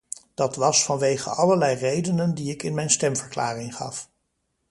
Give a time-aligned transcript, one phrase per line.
[0.33, 4.09] Dat was vanwege allerlei redenen die ik in mijn stemverklaring gaf.